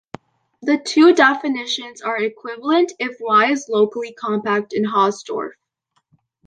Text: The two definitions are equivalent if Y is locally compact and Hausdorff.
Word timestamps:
The 0.63 0.79
two 0.83 1.13
definitions 1.13 2.01
are 2.01 2.17
equivalent 2.19 2.91
if 2.97 3.17
Y 3.19 3.51
is 3.51 3.69
locally 3.69 4.11
compact 4.13 4.73
and 4.73 4.87
Hausdorff. 4.87 5.51